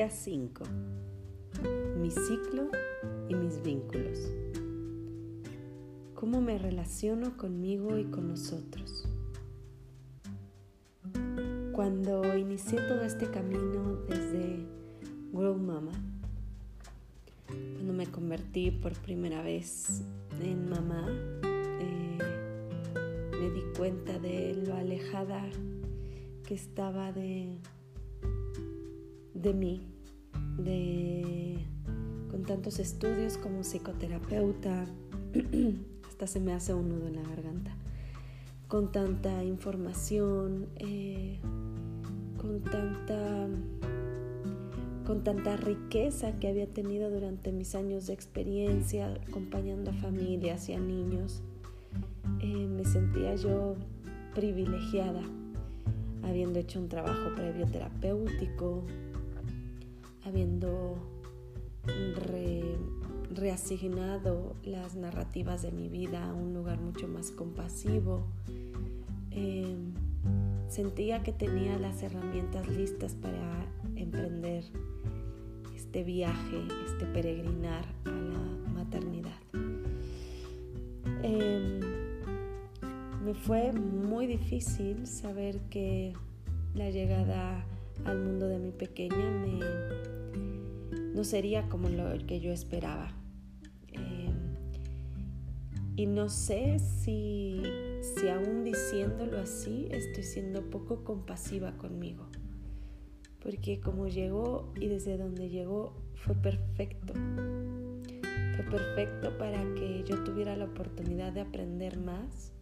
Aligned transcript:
Día 0.00 0.08
5. 0.08 0.64
Mi 1.98 2.10
ciclo 2.10 2.70
y 3.28 3.34
mis 3.34 3.60
vínculos. 3.60 4.18
¿Cómo 6.14 6.40
me 6.40 6.56
relaciono 6.56 7.36
conmigo 7.36 7.98
y 7.98 8.04
con 8.04 8.28
nosotros? 8.28 9.06
Cuando 11.72 12.34
inicié 12.34 12.78
todo 12.78 13.02
este 13.02 13.30
camino 13.30 13.96
desde 14.08 14.64
Grow 15.34 15.58
Mama, 15.58 15.92
cuando 17.46 17.92
me 17.92 18.06
convertí 18.06 18.70
por 18.70 18.94
primera 19.02 19.42
vez 19.42 20.00
en 20.40 20.70
mamá, 20.70 21.08
eh, 21.42 22.18
me 23.38 23.50
di 23.50 23.64
cuenta 23.76 24.18
de 24.18 24.54
lo 24.66 24.76
alejada 24.76 25.46
que 26.46 26.54
estaba 26.54 27.12
de 27.12 27.60
de 29.40 29.54
mí, 29.54 29.89
de, 30.64 31.58
con 32.30 32.44
tantos 32.44 32.78
estudios 32.78 33.36
como 33.36 33.62
psicoterapeuta, 33.62 34.86
hasta 36.08 36.26
se 36.26 36.40
me 36.40 36.52
hace 36.52 36.74
un 36.74 36.88
nudo 36.88 37.08
en 37.08 37.16
la 37.16 37.22
garganta, 37.22 37.76
con 38.68 38.92
tanta 38.92 39.42
información, 39.44 40.66
eh, 40.76 41.38
con 42.40 42.62
tanta 42.62 43.48
con 45.10 45.24
tanta 45.24 45.56
riqueza 45.56 46.38
que 46.38 46.46
había 46.46 46.68
tenido 46.68 47.10
durante 47.10 47.50
mis 47.50 47.74
años 47.74 48.06
de 48.06 48.12
experiencia 48.12 49.12
acompañando 49.28 49.90
a 49.90 49.94
familias 49.94 50.68
y 50.68 50.74
a 50.74 50.78
niños. 50.78 51.42
Eh, 52.38 52.68
me 52.68 52.84
sentía 52.84 53.34
yo 53.34 53.74
privilegiada, 54.36 55.22
habiendo 56.22 56.60
hecho 56.60 56.78
un 56.78 56.88
trabajo 56.88 57.34
previo 57.34 57.66
terapéutico, 57.66 58.84
habiendo 60.24 60.98
reasignado 63.34 64.56
las 64.64 64.96
narrativas 64.96 65.62
de 65.62 65.72
mi 65.72 65.88
vida 65.88 66.28
a 66.28 66.34
un 66.34 66.52
lugar 66.54 66.80
mucho 66.80 67.08
más 67.08 67.30
compasivo. 67.30 68.26
Em, 69.30 69.94
sentía 70.68 71.22
que 71.22 71.32
tenía 71.32 71.78
las 71.78 72.02
herramientas 72.02 72.68
listas 72.68 73.14
para 73.14 73.66
emprender 73.96 74.64
este 75.74 76.04
viaje, 76.04 76.62
este 76.86 77.06
peregrinar 77.06 77.84
a 78.04 78.10
la 78.10 78.72
maternidad. 78.72 79.38
Em, 81.22 81.80
me 83.24 83.34
fue 83.34 83.72
muy 83.72 84.26
difícil 84.26 85.06
saber 85.06 85.60
que 85.70 86.14
la 86.74 86.90
llegada 86.90 87.64
al 88.04 88.18
mundo 88.18 88.48
de 88.48 88.58
mi 88.58 88.72
pequeña 88.72 89.30
me, 89.30 89.60
no 91.14 91.24
sería 91.24 91.68
como 91.68 91.88
lo 91.88 92.04
que 92.26 92.40
yo 92.40 92.52
esperaba. 92.52 93.12
Em, 93.92 94.32
y 95.96 96.06
no 96.06 96.28
sé 96.28 96.78
si, 96.78 97.62
si 98.00 98.28
aún 98.28 98.64
diciéndolo 98.64 99.38
así 99.38 99.88
estoy 99.90 100.22
siendo 100.22 100.70
poco 100.70 101.04
compasiva 101.04 101.76
conmigo. 101.76 102.26
Porque 103.42 103.80
como 103.80 104.06
llegó 104.06 104.72
y 104.78 104.88
desde 104.88 105.16
donde 105.16 105.48
llegó 105.48 105.94
fue 106.14 106.34
perfecto. 106.34 107.14
Fue 108.56 108.64
perfecto 108.64 109.36
para 109.38 109.62
que 109.74 110.04
yo 110.06 110.22
tuviera 110.24 110.56
la 110.56 110.66
oportunidad 110.66 111.32
de 111.32 111.40
aprender 111.40 111.98
más 111.98 112.52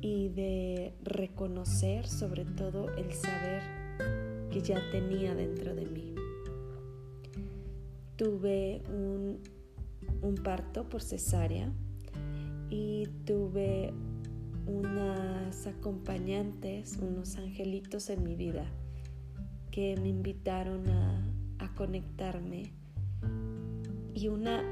y 0.00 0.28
de 0.28 0.94
reconocer 1.02 2.06
sobre 2.06 2.44
todo 2.44 2.94
el 2.96 3.12
saber 3.12 3.62
que 4.50 4.60
ya 4.60 4.80
tenía 4.90 5.34
dentro 5.34 5.74
de 5.74 5.86
mí. 5.86 6.14
Tuve 8.16 8.82
un, 8.88 9.40
parto 10.44 10.88
por 10.88 11.02
cesárea 11.02 11.70
y 12.70 13.06
tuve 13.26 13.92
unas 14.66 15.66
acompañantes, 15.66 16.98
unos 16.98 17.36
angelitos 17.36 18.08
en 18.10 18.22
mi 18.22 18.36
vida 18.36 18.64
que 19.70 19.96
me 20.00 20.08
invitaron 20.08 20.88
a, 20.88 21.26
conectarme 21.76 22.74
y 24.12 24.28
una 24.28 24.62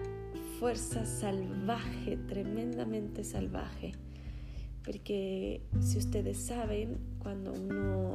fuerza 0.58 1.06
salvaje, 1.06 2.18
tremendamente 2.28 3.24
salvaje 3.24 3.92
porque 4.88 5.60
si 5.82 5.98
ustedes 5.98 6.38
saben, 6.38 6.96
cuando 7.18 7.52
uno 7.52 8.14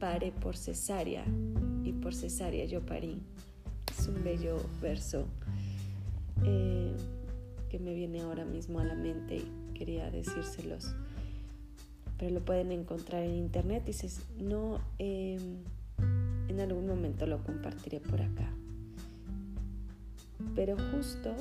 pare 0.00 0.32
por 0.32 0.56
cesárea, 0.56 1.22
y 1.84 1.92
por 1.92 2.14
cesárea 2.14 2.64
yo 2.64 2.80
parí, 2.80 3.20
es 3.90 4.08
un 4.08 4.24
bello 4.24 4.56
verso 4.80 5.26
eh, 6.44 6.96
que 7.68 7.78
me 7.78 7.92
viene 7.92 8.22
ahora 8.22 8.46
mismo 8.46 8.80
a 8.80 8.84
la 8.84 8.94
mente 8.94 9.36
y 9.36 9.74
quería 9.74 10.10
decírselos, 10.10 10.94
pero 12.16 12.30
lo 12.30 12.40
pueden 12.42 12.72
encontrar 12.72 13.22
en 13.24 13.34
internet. 13.34 13.84
Dices, 13.84 14.22
no, 14.38 14.80
em, 14.98 15.58
en 16.48 16.58
algún 16.58 16.86
momento 16.86 17.26
lo 17.26 17.44
compartiré 17.44 18.00
por 18.00 18.22
acá. 18.22 18.50
Pero 20.54 20.74
justo 20.90 21.36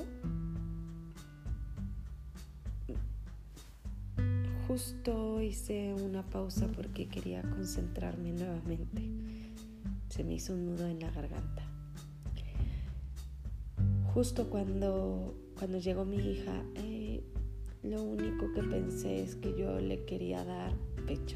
Justo 4.72 5.42
hice 5.42 5.94
una 5.94 6.24
pausa 6.24 6.66
porque 6.74 7.10
quería 7.10 7.42
concentrarme 7.42 8.32
nuevamente. 8.32 9.02
Se 10.08 10.24
me 10.24 10.36
hizo 10.36 10.54
un 10.54 10.66
nudo 10.66 10.88
en 10.88 11.02
la 11.02 11.12
garganta. 11.12 11.62
Justo 14.14 14.50
cuando, 14.50 15.36
cuando 15.60 15.78
llegó 15.78 16.06
mi 16.06 16.20
hija, 16.20 16.64
eh, 16.76 17.22
lo 17.84 18.02
único 18.02 18.54
que 18.54 18.64
pensé 18.64 19.22
es 19.22 19.36
que 19.36 19.54
yo 19.60 19.78
le 19.82 20.06
quería 20.06 20.46
dar 20.46 20.72
pecho. 21.06 21.36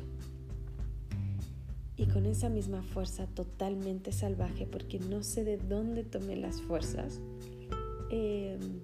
Y 1.98 2.06
con 2.06 2.28
esa 2.28 2.48
misma 2.48 2.84
fuerza 2.84 3.28
totalmente 3.28 4.14
salvaje, 4.14 4.66
porque 4.66 4.98
no 4.98 5.24
sé 5.24 5.44
de 5.44 5.58
dónde 5.58 6.06
tomé 6.06 6.38
las 6.38 6.62
fuerzas, 6.62 7.20
em, 8.12 8.80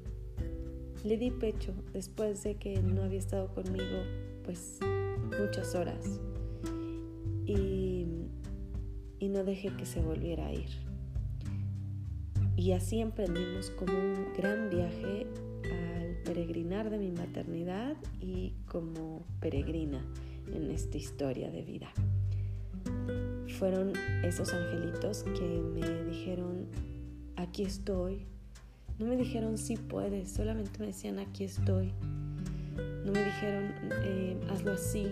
le 1.06 1.18
di 1.18 1.32
pecho 1.32 1.74
después 1.94 2.44
de 2.44 2.56
que 2.56 2.82
no 2.82 3.04
había 3.04 3.20
estado 3.20 3.48
conmigo 3.54 4.04
pues 4.44 4.80
muchas 5.40 5.76
horas 5.76 6.20
y, 7.46 8.06
y 9.20 9.30
no 9.30 9.44
dejé 9.44 9.76
que 9.76 9.86
se 9.86 10.02
volviera 10.02 10.48
a 10.48 10.54
ir. 10.54 10.70
Y 12.56 12.74
así 12.74 13.00
emprendimos 13.00 13.72
como 13.72 13.94
un 13.94 14.34
gran 14.38 14.70
viaje 14.70 15.26
al 15.64 16.16
peregrinar 16.24 16.90
de 16.90 16.98
mi 16.98 17.12
maternidad 17.12 17.96
y 18.20 18.54
como 18.68 19.26
peregrina 19.40 20.06
en 20.54 20.70
esta 20.70 20.98
historia 20.98 21.50
de 21.50 21.64
vida. 21.64 21.92
Fueron 23.58 23.94
esos 24.24 24.54
angelitos 24.54 25.24
que 25.24 25.42
me 25.42 26.04
dijeron, 26.04 26.68
aquí 27.36 27.64
estoy. 27.64 28.26
No 29.00 29.08
me 29.08 29.18
dijeron 29.18 29.58
sí 29.58 29.78
puedes, 29.78 30.32
solamente 30.32 30.80
me 30.80 30.88
decían 30.88 31.20
aquí 31.20 31.46
estoy. 31.46 31.94
No 33.06 33.12
me 33.12 33.24
dijeron, 33.24 33.74
eh, 34.04 34.40
hazlo 34.50 34.74
así, 34.74 35.08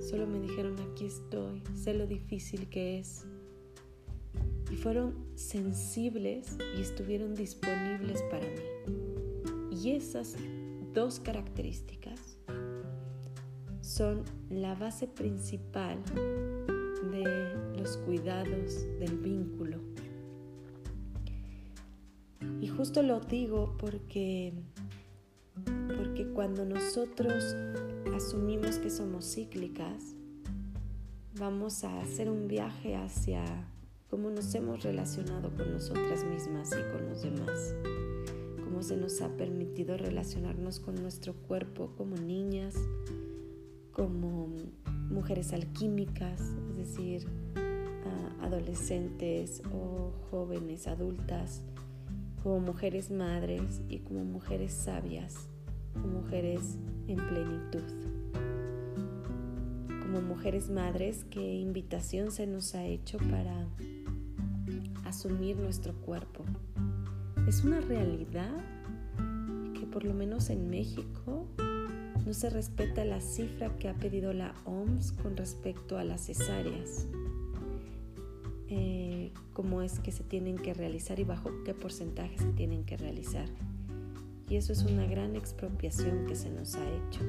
solo 0.00 0.26
me 0.26 0.40
dijeron, 0.40 0.76
aquí 0.80 1.06
estoy, 1.06 1.62
sé 1.74 1.94
lo 1.94 2.06
difícil 2.06 2.68
que 2.68 2.98
es. 2.98 3.26
Y 4.70 4.76
fueron 4.76 5.14
sensibles 5.34 6.56
y 6.76 6.80
estuvieron 6.80 7.34
disponibles 7.34 8.22
para 8.30 8.46
mí. 8.46 9.76
Y 9.82 9.90
esas 9.90 10.36
dos 10.94 11.20
características 11.20 12.38
son 13.80 14.22
la 14.48 14.74
base 14.74 15.06
principal 15.06 15.98
de 17.10 17.78
los 17.78 17.96
cuidados 17.98 18.86
del 18.98 19.18
vínculo. 19.18 19.78
Y 22.60 22.68
justo 22.68 23.02
lo 23.02 23.20
digo 23.20 23.76
porque 23.78 24.52
porque 26.12 26.30
cuando 26.30 26.66
nosotros 26.66 27.56
asumimos 28.14 28.76
que 28.76 28.90
somos 28.90 29.34
cíclicas, 29.34 30.14
vamos 31.38 31.84
a 31.84 32.02
hacer 32.02 32.28
un 32.28 32.48
viaje 32.48 32.96
hacia 32.96 33.42
cómo 34.10 34.28
nos 34.28 34.54
hemos 34.54 34.82
relacionado 34.82 35.48
con 35.56 35.72
nosotras 35.72 36.22
mismas 36.24 36.70
y 36.72 36.92
con 36.92 37.08
los 37.08 37.22
demás, 37.22 37.74
cómo 38.62 38.82
se 38.82 38.98
nos 38.98 39.22
ha 39.22 39.30
permitido 39.38 39.96
relacionarnos 39.96 40.80
con 40.80 40.96
nuestro 40.96 41.32
cuerpo 41.32 41.94
como 41.96 42.16
niñas, 42.16 42.74
como 43.92 44.50
mujeres 45.08 45.54
alquímicas, 45.54 46.42
es 46.72 46.76
decir, 46.76 47.26
adolescentes 48.42 49.62
o 49.72 50.12
jóvenes 50.30 50.88
adultas, 50.88 51.62
como 52.42 52.60
mujeres 52.60 53.10
madres 53.10 53.80
y 53.88 54.00
como 54.00 54.24
mujeres 54.24 54.74
sabias 54.74 55.48
mujeres 55.94 56.78
en 57.08 57.16
plenitud. 57.16 57.82
Como 60.00 60.20
mujeres 60.20 60.70
madres, 60.70 61.24
qué 61.30 61.54
invitación 61.54 62.30
se 62.30 62.46
nos 62.46 62.74
ha 62.74 62.84
hecho 62.84 63.18
para 63.18 63.66
asumir 65.04 65.56
nuestro 65.56 65.94
cuerpo. 65.94 66.44
Es 67.46 67.64
una 67.64 67.80
realidad 67.80 68.52
que 69.78 69.86
por 69.86 70.04
lo 70.04 70.14
menos 70.14 70.50
en 70.50 70.70
México 70.70 71.46
no 72.24 72.34
se 72.34 72.50
respeta 72.50 73.04
la 73.04 73.20
cifra 73.20 73.76
que 73.78 73.88
ha 73.88 73.94
pedido 73.94 74.32
la 74.32 74.54
OMS 74.64 75.12
con 75.12 75.36
respecto 75.36 75.98
a 75.98 76.04
las 76.04 76.26
cesáreas. 76.26 77.08
Eh, 78.68 79.32
cómo 79.52 79.82
es 79.82 79.98
que 80.00 80.12
se 80.12 80.24
tienen 80.24 80.56
que 80.56 80.72
realizar 80.72 81.18
y 81.20 81.24
bajo 81.24 81.50
qué 81.64 81.74
porcentaje 81.74 82.38
se 82.38 82.52
tienen 82.52 82.84
que 82.84 82.96
realizar. 82.96 83.48
Y 84.48 84.56
eso 84.56 84.72
es 84.72 84.82
una 84.82 85.06
gran 85.06 85.36
expropiación 85.36 86.26
que 86.26 86.34
se 86.34 86.50
nos 86.50 86.74
ha 86.74 86.84
hecho. 86.90 87.20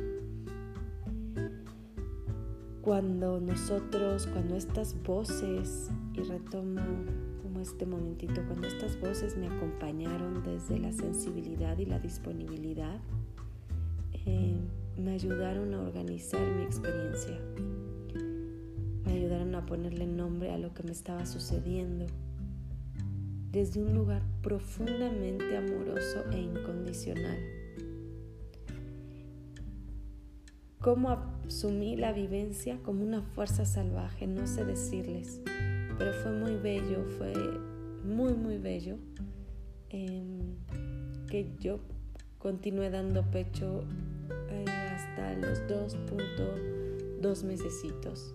Cuando 2.82 3.40
nosotros, 3.40 4.28
cuando 4.28 4.56
estas 4.56 5.02
voces, 5.04 5.90
y 6.14 6.22
retomo 6.22 6.82
como 7.42 7.62
este 7.62 7.86
momentito, 7.86 8.42
cuando 8.48 8.68
estas 8.68 9.00
voces 9.00 9.38
me 9.38 9.48
acompañaron 9.48 10.44
desde 10.44 10.80
la 10.80 10.92
sensibilidad 10.92 11.78
y 11.78 11.86
la 11.86 12.00
disponibilidad, 12.00 13.00
eh, 14.26 14.58
me 14.98 15.12
ayudaron 15.12 15.74
a 15.74 15.82
organizar 15.82 16.46
mi 16.56 16.64
experiencia 16.64 17.40
me 19.06 19.14
ayudaron 19.14 19.54
a 19.56 19.66
ponerle 19.66 20.08
nombre 20.08 20.52
a 20.52 20.58
lo 20.58 20.74
que 20.74 20.84
me 20.84 20.92
estaba 20.92 21.26
sucediendo 21.26 22.06
desde 23.54 23.84
un 23.84 23.94
lugar 23.94 24.24
profundamente 24.42 25.56
amoroso 25.56 26.26
e 26.32 26.40
incondicional. 26.40 27.38
Cómo 30.80 31.10
asumí 31.48 31.96
la 31.96 32.12
vivencia 32.12 32.80
como 32.84 33.04
una 33.04 33.22
fuerza 33.22 33.64
salvaje, 33.64 34.26
no 34.26 34.48
sé 34.48 34.66
decirles, 34.66 35.40
pero 36.00 36.14
fue 36.14 36.32
muy 36.32 36.56
bello, 36.56 37.06
fue 37.18 37.32
muy, 38.04 38.34
muy 38.34 38.58
bello 38.58 38.98
em, 39.90 40.58
que 41.28 41.54
yo 41.60 41.80
continué 42.40 42.90
dando 42.90 43.24
pecho 43.30 43.84
eh, 44.50 44.66
hasta 44.68 45.36
los 45.36 45.60
2.2 45.68 47.44
mesecitos 47.44 48.34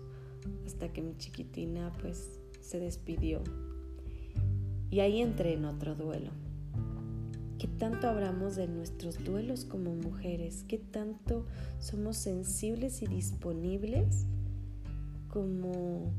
hasta 0.65 0.91
que 0.93 1.01
mi 1.01 1.17
chiquitina 1.17 1.91
pues 2.01 2.39
se 2.61 2.79
despidió. 2.79 3.43
Y 4.91 5.01
ahí 5.01 5.21
entré 5.21 5.53
en 5.53 5.65
otro 5.65 5.95
duelo. 5.95 6.31
¿Qué 7.59 7.67
tanto 7.67 8.07
hablamos 8.07 8.55
de 8.55 8.67
nuestros 8.67 9.23
duelos 9.23 9.65
como 9.65 9.93
mujeres? 9.93 10.63
¿Qué 10.67 10.77
tanto 10.77 11.45
somos 11.79 12.15
sensibles 12.15 13.01
y 13.01 13.07
disponibles 13.07 14.25
como 15.27 16.13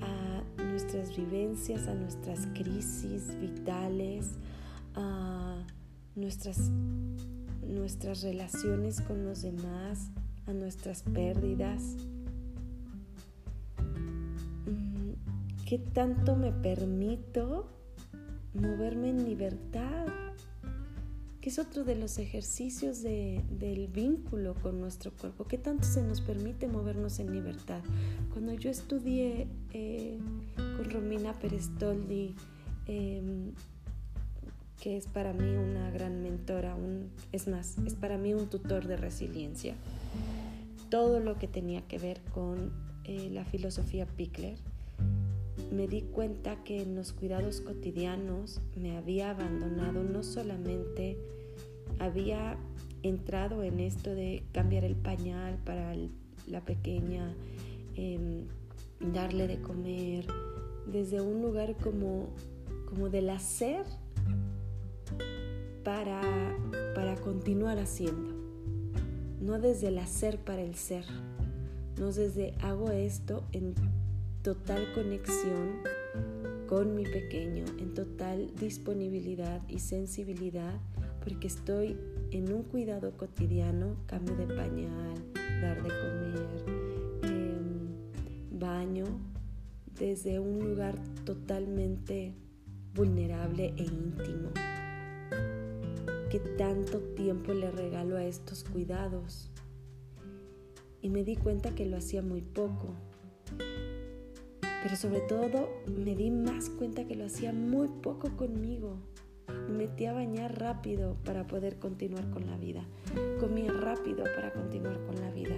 a 0.00 0.62
nuestras 0.62 1.16
vivencias, 1.16 1.88
a 1.88 1.94
nuestras 1.94 2.46
crisis 2.54 3.36
vitales, 3.40 4.30
a 4.94 5.66
nuestras, 6.14 6.70
nuestras 7.66 8.22
relaciones 8.22 9.00
con 9.00 9.24
los 9.24 9.42
demás, 9.42 10.12
a 10.46 10.52
nuestras 10.52 11.02
pérdidas? 11.02 11.96
¿Qué 15.66 15.78
tanto 15.78 16.36
me 16.36 16.52
permito 16.52 17.81
moverme 18.54 19.10
en 19.10 19.24
libertad? 19.24 20.06
Que 21.40 21.48
es 21.48 21.58
otro 21.58 21.82
de 21.82 21.96
los 21.96 22.18
ejercicios 22.18 23.02
del 23.02 23.88
vínculo 23.88 24.54
con 24.54 24.80
nuestro 24.80 25.10
cuerpo. 25.10 25.44
¿Qué 25.44 25.58
tanto 25.58 25.84
se 25.84 26.02
nos 26.02 26.20
permite 26.20 26.68
movernos 26.68 27.18
en 27.18 27.32
libertad? 27.32 27.80
Cuando 28.32 28.52
yo 28.52 28.70
estudié 28.70 29.48
eh, 29.72 30.18
con 30.56 30.88
Romina 30.88 31.32
Perestoldi, 31.32 32.36
em, 32.86 33.52
que 34.80 34.96
es 34.96 35.06
para 35.06 35.32
mí 35.32 35.56
una 35.56 35.90
gran 35.90 36.22
mentora, 36.22 36.76
es 37.32 37.48
más, 37.48 37.76
es 37.86 37.94
para 37.94 38.18
mí 38.18 38.34
un 38.34 38.48
tutor 38.48 38.86
de 38.86 38.96
resiliencia. 38.96 39.74
Todo 40.90 41.18
lo 41.18 41.38
que 41.38 41.48
tenía 41.48 41.82
que 41.82 41.98
ver 41.98 42.20
con 42.32 42.72
eh, 43.04 43.30
la 43.32 43.44
filosofía 43.44 44.06
Pickler, 44.06 44.58
me 45.72 45.88
di 45.88 46.02
cuenta 46.02 46.62
que 46.64 46.82
en 46.82 46.94
los 46.94 47.12
cuidados 47.12 47.60
cotidianos 47.60 48.60
me 48.76 48.96
había 48.96 49.30
abandonado, 49.30 50.02
no 50.04 50.22
solamente 50.22 51.16
había 51.98 52.58
entrado 53.02 53.62
en 53.62 53.80
esto 53.80 54.14
de 54.14 54.44
cambiar 54.52 54.84
el 54.84 54.96
pañal 54.96 55.58
para 55.64 55.94
la 56.46 56.64
pequeña, 56.64 57.34
em, 57.96 58.44
darle 59.12 59.46
de 59.46 59.60
comer, 59.60 60.26
desde 60.86 61.20
un 61.20 61.42
lugar 61.42 61.76
como, 61.76 62.28
como 62.88 63.08
del 63.08 63.30
hacer 63.30 63.84
para, 65.84 66.20
para 66.94 67.16
continuar 67.16 67.78
haciendo, 67.78 68.34
no 69.40 69.58
desde 69.58 69.88
el 69.88 69.98
hacer 69.98 70.38
para 70.38 70.62
el 70.62 70.74
ser, 70.74 71.04
no 71.98 72.12
desde 72.12 72.54
hago 72.60 72.90
esto 72.90 73.44
en 73.52 73.74
total 74.42 74.92
conexión 74.92 75.82
con 76.66 76.96
mi 76.96 77.04
pequeño, 77.04 77.64
en 77.78 77.94
total 77.94 78.50
disponibilidad 78.58 79.62
y 79.68 79.78
sensibilidad, 79.78 80.80
porque 81.22 81.46
estoy 81.46 81.96
en 82.32 82.52
un 82.52 82.64
cuidado 82.64 83.16
cotidiano, 83.16 83.94
cambio 84.06 84.34
de 84.34 84.46
pañal, 84.46 85.14
dar 85.60 85.80
de 85.80 85.88
comer, 85.90 86.48
em, 87.22 88.58
baño, 88.58 89.04
desde 89.96 90.40
un 90.40 90.58
lugar 90.58 90.96
totalmente 91.24 92.34
vulnerable 92.94 93.72
e 93.76 93.84
íntimo. 93.84 94.50
¿Qué 96.30 96.40
tanto 96.58 96.98
tiempo 97.14 97.52
le 97.52 97.70
regalo 97.70 98.16
a 98.16 98.24
estos 98.24 98.64
cuidados? 98.64 99.52
Y 101.00 101.10
me 101.10 101.22
di 101.22 101.36
cuenta 101.36 101.76
que 101.76 101.86
lo 101.86 101.96
hacía 101.96 102.22
muy 102.22 102.40
poco 102.40 102.96
pero 104.82 104.96
sobre 104.96 105.20
todo 105.20 105.68
me 105.86 106.16
di 106.16 106.30
más 106.30 106.68
cuenta 106.68 107.06
que 107.06 107.14
lo 107.14 107.26
hacía 107.26 107.52
muy 107.52 107.88
poco 107.88 108.36
conmigo. 108.36 108.96
Me 109.68 109.86
metía 109.86 110.10
a 110.10 110.14
bañar 110.14 110.58
rápido 110.58 111.16
para 111.24 111.46
poder 111.46 111.78
continuar 111.78 112.28
con 112.30 112.46
la 112.46 112.56
vida. 112.56 112.84
Comía 113.38 113.72
rápido 113.72 114.24
para 114.24 114.52
continuar 114.52 114.98
con 115.06 115.20
la 115.20 115.30
vida. 115.30 115.54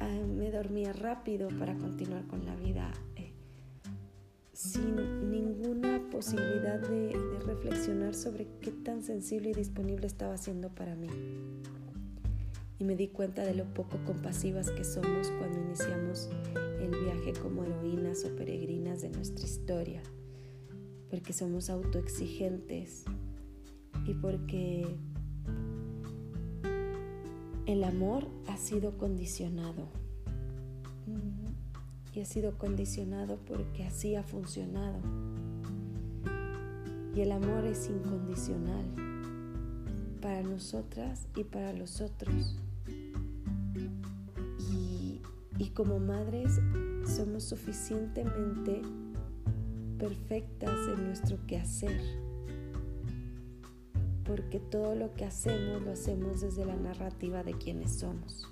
Ah, 0.00 0.26
me 0.26 0.50
dormía 0.50 0.94
rápido 0.94 1.48
para 1.58 1.76
continuar 1.76 2.26
con 2.26 2.46
la 2.46 2.56
vida. 2.56 2.90
Eh, 3.16 3.32
sin 4.54 5.30
ninguna 5.30 6.00
posibilidad 6.10 6.80
de, 6.80 7.08
de 7.08 7.40
reflexionar 7.44 8.14
sobre 8.14 8.48
qué 8.60 8.70
tan 8.70 9.02
sensible 9.02 9.50
y 9.50 9.54
disponible 9.54 10.06
estaba 10.06 10.38
siendo 10.38 10.70
para 10.70 10.94
mí 10.96 11.08
y 12.80 12.84
me 12.84 12.96
di 12.96 13.08
cuenta 13.08 13.44
de 13.44 13.54
lo 13.54 13.66
poco 13.74 13.98
compasivas 14.06 14.70
que 14.70 14.84
somos 14.84 15.30
cuando 15.38 15.60
iniciamos 15.60 16.30
el 16.80 16.90
viaje 16.90 17.34
como 17.34 17.62
heroínas 17.62 18.24
o 18.24 18.34
peregrinas 18.34 19.02
de 19.02 19.10
nuestra 19.10 19.44
historia, 19.44 20.02
porque 21.10 21.34
somos 21.34 21.68
autoexigentes 21.68 23.04
y 24.06 24.14
porque 24.14 24.86
el 27.66 27.84
amor 27.84 28.26
ha 28.46 28.56
sido 28.56 28.96
condicionado. 28.96 29.86
Y 32.14 32.20
ha 32.20 32.24
sido 32.24 32.56
condicionado 32.56 33.38
porque 33.46 33.84
así 33.84 34.16
ha 34.16 34.22
funcionado. 34.22 34.98
Y 37.14 37.20
el 37.20 37.30
amor 37.32 37.66
es 37.66 37.90
incondicional 37.90 38.84
para 40.22 40.42
nosotras 40.42 41.26
y 41.36 41.44
para 41.44 41.74
los 41.74 42.00
otros. 42.00 42.59
Y 45.60 45.68
como 45.72 45.98
madres 45.98 46.58
somos 47.04 47.44
suficientemente 47.44 48.80
perfectas 49.98 50.88
en 50.88 51.04
nuestro 51.04 51.36
quehacer, 51.46 52.00
porque 54.24 54.58
todo 54.58 54.94
lo 54.94 55.12
que 55.12 55.26
hacemos 55.26 55.82
lo 55.82 55.92
hacemos 55.92 56.40
desde 56.40 56.64
la 56.64 56.76
narrativa 56.76 57.42
de 57.42 57.52
quienes 57.52 57.98
somos. 57.98 58.48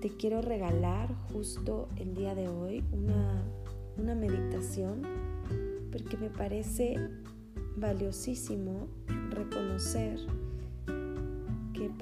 Te 0.00 0.16
quiero 0.16 0.42
regalar 0.42 1.14
justo 1.32 1.88
el 1.94 2.16
día 2.16 2.34
de 2.34 2.48
hoy 2.48 2.82
una, 2.90 3.40
una 3.96 4.16
meditación 4.16 5.02
porque 5.92 6.16
me 6.16 6.28
parece 6.28 6.96
valiosísimo 7.76 8.88
reconocer 9.30 10.18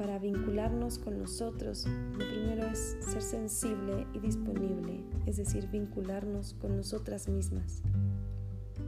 para 0.01 0.19
vincularnos 0.19 0.99
con 0.99 1.19
nosotros, 1.19 1.87
lo 1.87 2.27
primero 2.27 2.67
es 2.69 2.97
ser 3.01 3.21
sensible 3.21 4.07
y 4.15 4.19
disponible, 4.21 5.05
es 5.27 5.37
decir, 5.37 5.69
vincularnos 5.69 6.55
con 6.55 6.75
nosotras 6.75 7.29
mismas, 7.29 7.83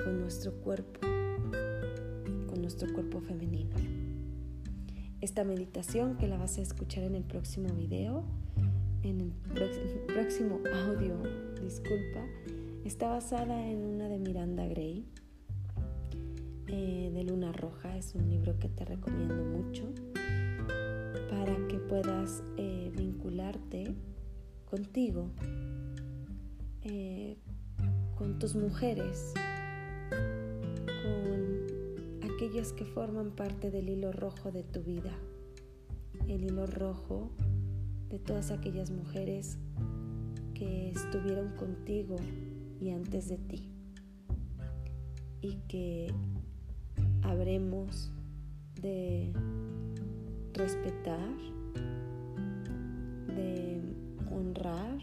con 0.02 0.22
nuestro 0.22 0.54
cuerpo, 0.62 1.00
con 2.46 2.62
nuestro 2.62 2.90
cuerpo 2.94 3.20
femenino. 3.20 3.76
Esta 5.20 5.44
meditación 5.44 6.16
que 6.16 6.28
la 6.28 6.38
vas 6.38 6.56
a 6.56 6.62
escuchar 6.62 7.04
en 7.04 7.14
el 7.14 7.24
próximo 7.24 7.74
video, 7.74 8.24
en 9.02 9.20
el 9.20 9.32
próximo 10.06 10.60
audio, 10.86 11.18
disculpa, 11.62 12.24
Está 12.86 13.10
basada 13.10 13.68
en 13.68 13.84
una 13.84 14.08
de 14.08 14.18
Miranda 14.18 14.66
Gray, 14.66 15.04
eh, 16.68 17.10
de 17.14 17.22
Luna 17.22 17.52
Roja. 17.52 17.96
Es 17.96 18.14
un 18.14 18.28
libro 18.28 18.58
que 18.58 18.68
te 18.68 18.84
recomiendo 18.84 19.36
mucho 19.44 19.92
para 21.32 21.56
que 21.66 21.78
puedas 21.78 22.42
eh, 22.58 22.92
vincularte 22.94 23.96
contigo, 24.66 25.30
eh, 26.82 27.38
con 28.16 28.38
tus 28.38 28.54
mujeres, 28.54 29.32
con 30.10 32.30
aquellas 32.30 32.74
que 32.74 32.84
forman 32.84 33.30
parte 33.30 33.70
del 33.70 33.88
hilo 33.88 34.12
rojo 34.12 34.52
de 34.52 34.62
tu 34.62 34.82
vida, 34.82 35.16
el 36.28 36.44
hilo 36.44 36.66
rojo 36.66 37.30
de 38.10 38.18
todas 38.18 38.50
aquellas 38.50 38.90
mujeres 38.90 39.56
que 40.52 40.90
estuvieron 40.90 41.56
contigo 41.56 42.16
y 42.78 42.90
antes 42.90 43.30
de 43.30 43.38
ti. 43.38 43.70
Y 45.40 45.54
que 45.66 46.12
habremos 47.22 48.12
de 48.82 49.32
respetar, 50.62 51.34
de 53.26 53.80
honrar 54.30 55.00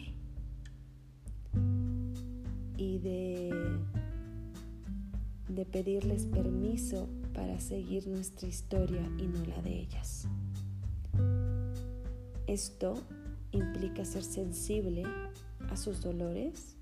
y 2.77 2.99
de, 2.99 3.77
de 5.49 5.65
pedirles 5.65 6.25
permiso 6.27 7.09
para 7.33 7.59
seguir 7.59 8.07
nuestra 8.07 8.47
historia 8.47 9.01
y 9.17 9.27
no 9.27 9.45
la 9.47 9.61
de 9.61 9.81
ellas. 9.81 10.29
Esto 12.47 12.93
implica 13.51 14.05
ser 14.05 14.23
sensible 14.23 15.03
a 15.69 15.75
sus 15.75 15.99
dolores 15.99 16.77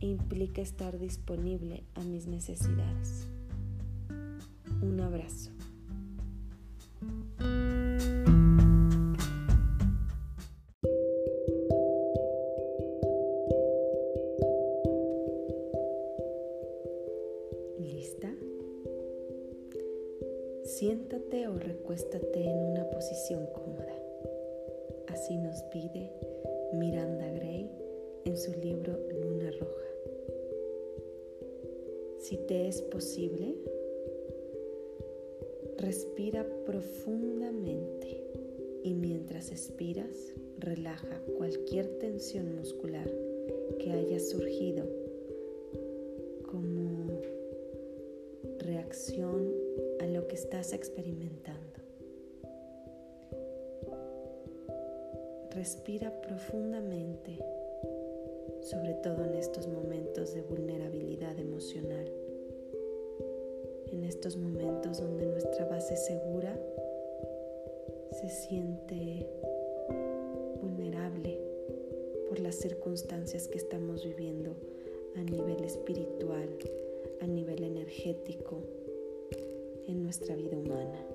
implica 0.00 0.62
estar 0.62 0.98
disponible 0.98 1.84
a 1.94 2.00
mis 2.00 2.26
necesidades. 2.26 3.26
Un 4.80 5.00
abrazo. 5.00 5.50
Respira 55.54 56.10
profundamente 56.20 57.38
sobre 58.60 58.94
todo 58.94 59.24
en 59.24 59.34
estos 59.34 59.68
momentos 59.68 60.34
de 60.34 60.42
vulnerabilidad 60.42 61.38
emocional, 61.38 62.10
en 63.92 64.04
estos 64.04 64.36
momentos 64.36 65.00
donde 65.00 65.26
nuestra 65.26 65.66
base 65.66 65.96
segura 65.96 66.58
se 68.10 68.28
siente 68.28 69.28
vulnerable 70.60 71.38
por 72.28 72.40
las 72.40 72.56
circunstancias 72.56 73.46
que 73.46 73.58
estamos 73.58 74.04
viviendo 74.04 74.56
a 75.14 75.22
nivel 75.22 75.62
espiritual, 75.62 76.48
a 77.20 77.26
nivel 77.26 77.62
energético, 77.62 78.60
en 79.86 80.02
nuestra 80.02 80.34
vida 80.34 80.56
humana. 80.56 81.13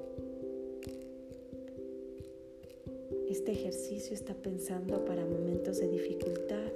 Este 3.40 3.54
ejercicio 3.54 4.14
está 4.14 4.34
pensando 4.34 5.06
para 5.06 5.26
momentos 5.26 5.80
de 5.80 5.88
dificultad, 5.88 6.74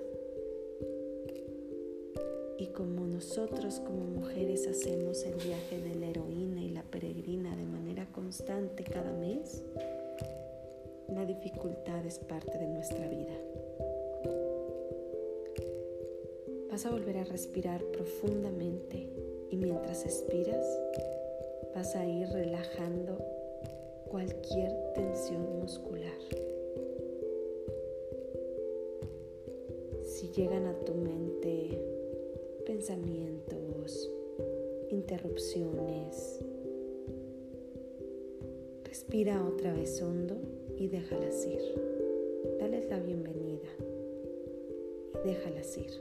y 2.58 2.68
como 2.68 3.06
nosotros 3.06 3.82
como 3.82 4.06
mujeres 4.06 4.66
hacemos 4.66 5.26
el 5.26 5.34
viaje 5.34 5.82
de 5.82 5.96
la 5.96 6.08
heroína 6.08 6.62
y 6.62 6.70
la 6.70 6.84
peregrina 6.84 7.54
de 7.58 7.66
manera 7.66 8.08
constante 8.14 8.86
cada 8.86 9.12
mes, 9.12 9.62
la 11.10 11.26
dificultad 11.26 12.06
es 12.06 12.18
parte 12.20 12.58
de 12.58 12.68
nuestra 12.70 13.10
vida. 13.10 13.36
Vas 16.72 16.86
a 16.86 16.92
volver 16.92 17.18
a 17.18 17.26
respirar 17.26 17.84
profundamente 17.92 19.10
y 19.52 19.58
mientras 19.58 20.06
expiras 20.06 20.66
vas 21.76 21.94
a 21.98 22.06
ir 22.06 22.30
relajando 22.30 23.18
cualquier 24.10 24.94
tensión 24.94 25.60
muscular. 25.60 26.53
Llegan 30.36 30.66
a 30.66 30.74
tu 30.80 30.96
mente 30.96 31.80
pensamientos, 32.66 34.12
interrupciones. 34.90 36.40
Respira 38.84 39.46
otra 39.46 39.74
vez 39.74 40.02
hondo 40.02 40.38
y 40.76 40.88
déjalas 40.88 41.46
ir. 41.46 41.62
Dales 42.60 42.90
la 42.90 43.00
bienvenida 43.00 43.70
y 45.24 45.28
déjalas 45.28 45.78
ir. 45.78 45.92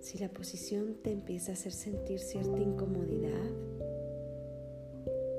Si 0.00 0.16
la 0.18 0.30
posición 0.30 0.96
te 1.02 1.10
empieza 1.12 1.52
a 1.52 1.54
hacer 1.54 1.72
sentir 1.72 2.18
cierta 2.18 2.58
incomodidad 2.58 3.50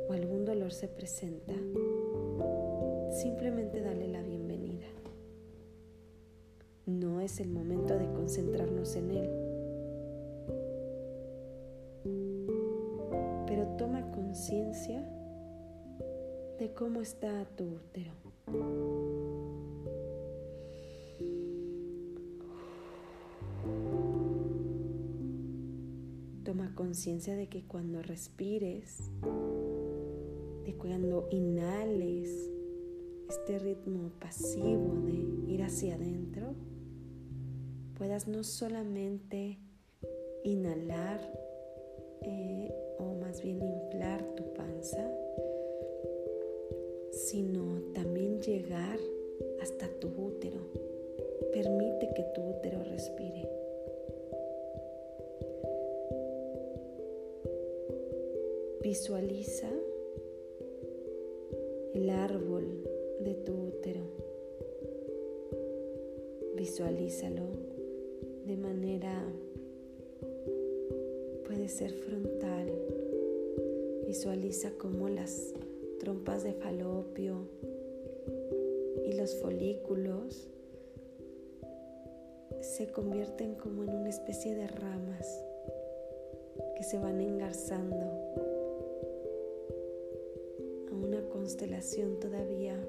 o 0.07 0.13
algún 0.13 0.45
dolor 0.45 0.71
se 0.71 0.87
presenta, 0.87 1.55
simplemente 3.11 3.81
dale 3.81 4.07
la 4.07 4.21
bienvenida 4.21 4.28
es 7.29 7.39
el 7.39 7.49
momento 7.49 7.95
de 7.95 8.11
concentrarnos 8.13 8.95
en 8.95 9.11
él. 9.11 9.29
Pero 13.45 13.67
toma 13.77 14.09
conciencia 14.11 14.99
de 16.57 16.73
cómo 16.73 17.01
está 17.01 17.45
tu 17.55 17.65
útero. 17.65 18.13
Toma 26.43 26.73
conciencia 26.73 27.35
de 27.35 27.47
que 27.47 27.63
cuando 27.67 28.01
respires, 28.01 29.11
de 30.65 30.75
cuando 30.79 31.27
inhales 31.29 32.49
este 33.29 33.59
ritmo 33.59 34.09
pasivo 34.19 34.95
de 35.05 35.53
ir 35.53 35.61
hacia 35.61 35.93
adentro, 35.93 36.55
puedas 37.99 38.29
no 38.29 38.45
solamente 38.45 39.59
inhalar 40.45 41.19
eh, 42.21 42.73
o 42.97 43.13
más 43.15 43.43
bien 43.43 43.61
inflar 43.61 44.23
tu 44.35 44.53
panza, 44.53 45.05
sino 47.11 47.81
también 47.93 48.41
llegar 48.41 48.97
hasta 49.61 49.89
tu 49.99 50.07
útero. 50.07 50.61
Permite 51.51 52.13
que 52.15 52.23
tu 52.33 52.41
útero 52.41 52.81
respire. 52.85 53.49
Visualiza 58.81 59.69
el 61.93 62.09
árbol 62.09 62.63
de 63.19 63.33
tu 63.35 63.51
útero. 63.51 64.05
Visualízalo 66.55 67.78
de 68.49 68.57
manera, 68.57 69.13
puede 71.45 71.67
ser 71.67 71.93
frontal. 71.93 72.73
Visualiza 74.07 74.71
cómo 74.71 75.07
las 75.07 75.53
trompas 75.99 76.43
de 76.43 76.53
falopio 76.53 77.47
y 79.05 79.13
los 79.13 79.35
folículos 79.35 80.49
se 82.61 82.91
convierten 82.91 83.53
como 83.53 83.83
en 83.83 83.91
una 83.91 84.09
especie 84.09 84.55
de 84.55 84.65
ramas 84.65 85.45
que 86.75 86.81
se 86.81 86.97
van 86.97 87.21
engarzando 87.21 88.07
a 90.91 90.95
una 90.95 91.21
constelación 91.29 92.19
todavía 92.19 92.83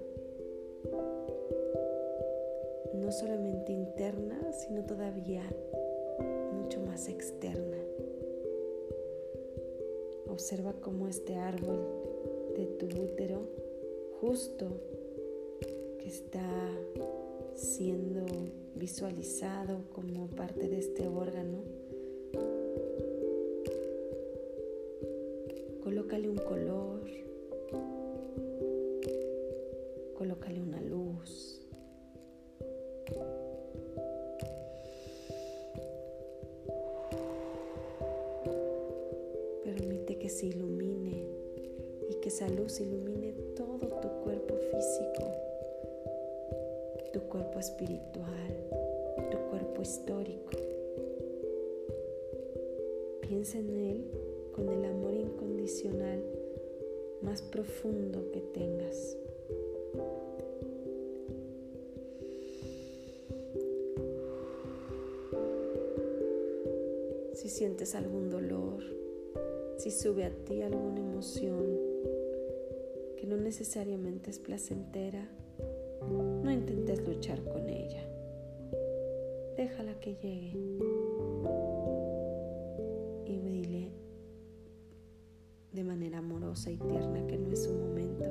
no 3.10 3.16
solamente 3.16 3.72
interna, 3.72 4.52
sino 4.52 4.84
todavía 4.84 5.42
mucho 6.52 6.80
más 6.82 7.08
externa. 7.08 7.76
Observa 10.28 10.74
cómo 10.74 11.08
este 11.08 11.34
árbol 11.34 11.80
de 12.54 12.66
tu 12.66 12.86
útero 12.86 13.48
justo 14.20 14.68
que 15.98 16.06
está 16.06 16.40
siendo 17.56 18.26
visualizado 18.76 19.80
como 19.92 20.28
parte 20.28 20.68
de 20.68 20.78
este 20.78 21.08
órgano, 21.08 21.64
colócale 25.82 26.28
un 26.28 26.38
color, 26.38 27.00
colócale 30.16 30.62
una 30.62 30.80
luz. 30.80 31.59
Se 40.40 40.46
ilumine 40.46 41.26
y 42.08 42.14
que 42.14 42.30
esa 42.30 42.48
luz 42.48 42.80
ilumine 42.80 43.34
todo 43.54 43.86
tu 43.88 44.08
cuerpo 44.24 44.56
físico, 44.56 45.34
tu 47.12 47.20
cuerpo 47.28 47.58
espiritual, 47.58 48.54
tu 49.30 49.36
cuerpo 49.50 49.82
histórico. 49.82 50.52
Piensa 53.20 53.58
en 53.58 53.76
él 53.76 54.10
con 54.52 54.70
el 54.70 54.82
amor 54.86 55.12
incondicional 55.12 56.24
más 57.20 57.42
profundo 57.42 58.30
que 58.32 58.40
tengas. 58.40 59.18
Si 67.34 67.50
sientes 67.50 67.94
algún 67.94 68.30
dolor, 68.30 68.99
si 69.80 69.90
sube 69.90 70.26
a 70.26 70.30
ti 70.30 70.60
alguna 70.60 71.00
emoción 71.00 71.64
que 73.16 73.26
no 73.26 73.38
necesariamente 73.38 74.28
es 74.28 74.38
placentera, 74.38 75.26
no 76.42 76.52
intentes 76.52 77.00
luchar 77.08 77.42
con 77.44 77.66
ella. 77.70 78.06
Déjala 79.56 79.98
que 80.00 80.16
llegue. 80.16 80.52
Y 83.24 83.38
dile 83.38 83.92
de 85.72 85.84
manera 85.84 86.18
amorosa 86.18 86.70
y 86.70 86.76
tierna 86.76 87.26
que 87.26 87.38
no 87.38 87.50
es 87.50 87.62
su 87.64 87.72
momento. 87.72 88.26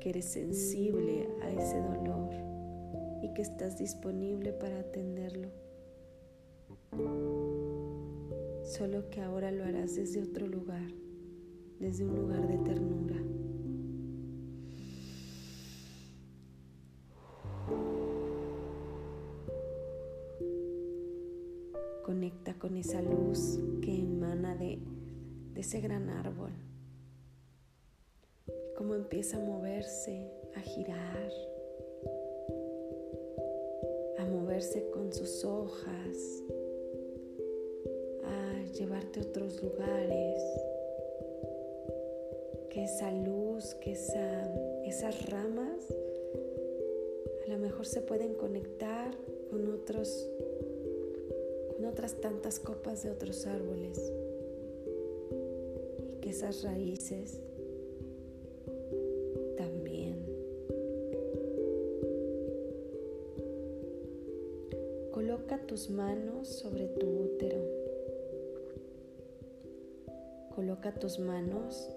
Que 0.00 0.08
eres 0.08 0.24
sensible 0.24 1.28
a 1.42 1.50
ese 1.50 1.76
dolor 1.78 2.30
y 3.22 3.34
que 3.34 3.42
estás 3.42 3.76
disponible 3.76 4.54
para 4.54 4.80
atenderlo 4.80 5.50
solo 8.70 9.10
que 9.10 9.20
ahora 9.20 9.50
lo 9.50 9.64
harás 9.64 9.96
desde 9.96 10.22
otro 10.22 10.46
lugar, 10.46 10.88
desde 11.80 12.04
un 12.04 12.14
lugar 12.14 12.46
de 12.46 12.56
ternura. 12.58 13.16
Conecta 22.04 22.54
con 22.54 22.76
esa 22.76 23.02
luz 23.02 23.58
que 23.82 23.98
emana 23.98 24.54
de, 24.54 24.78
ese 25.56 25.80
gran 25.80 26.08
árbol. 26.08 26.52
Cómo 28.78 28.94
empieza 28.94 29.36
a 29.36 29.40
moverse, 29.40 30.30
a 30.54 30.60
girar, 30.60 31.30
a 34.18 34.24
moverse 34.26 34.88
con 34.90 35.12
sus 35.12 35.44
hojas, 35.44 36.44
llevarte 38.80 39.20
a 39.20 39.22
otros 39.24 39.62
lugares, 39.62 40.42
que 42.70 42.84
esa 42.84 43.12
luz, 43.12 43.74
que 43.74 43.92
esa, 43.92 44.54
esas 44.86 45.28
ramas 45.28 45.86
a 47.46 47.50
lo 47.50 47.58
mejor 47.58 47.84
se 47.84 48.00
pueden 48.00 48.32
conectar 48.34 49.14
con 49.50 49.70
otros 49.70 50.26
con 51.76 51.84
otras 51.84 52.14
tantas 52.22 52.58
copas 52.58 53.02
de 53.02 53.10
otros 53.10 53.46
árboles. 53.46 53.98
Y 55.98 56.20
que 56.22 56.30
esas 56.30 56.62
raíces 56.62 57.38
también. 59.58 60.24
Coloca 65.10 65.58
tus 65.66 65.90
manos 65.90 66.48
sobre 66.48 66.86
tu 66.86 67.06
útero 67.06 67.69
Coloca 70.80 70.98
tus 70.98 71.18
manos 71.18 71.90